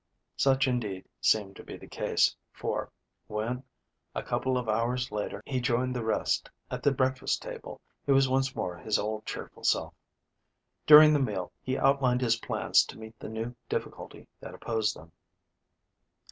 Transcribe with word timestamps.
Such 0.35 0.67
indeed 0.67 1.05
seemed 1.21 1.55
to 1.57 1.63
be 1.63 1.77
the 1.77 1.85
case, 1.85 2.35
for, 2.51 2.91
when 3.27 3.61
a 4.15 4.23
couple 4.23 4.57
of 4.57 4.67
hours 4.67 5.11
later 5.11 5.43
he 5.45 5.61
joined 5.61 5.95
the 5.95 6.03
rest 6.03 6.49
at 6.71 6.81
the 6.81 6.91
breakfast 6.91 7.39
table, 7.43 7.79
he 8.03 8.11
was 8.11 8.27
once 8.27 8.55
more 8.55 8.75
his 8.79 8.97
old 8.97 9.27
cheerful 9.27 9.63
self. 9.63 9.93
During 10.87 11.13
the 11.13 11.19
meal 11.19 11.51
he 11.61 11.77
outlined 11.77 12.21
his 12.21 12.37
plans 12.39 12.83
to 12.85 12.97
meet 12.97 13.19
the 13.19 13.29
new 13.29 13.55
difficulty 13.69 14.27
that 14.39 14.55
opposed 14.55 14.95
them. 14.95 15.11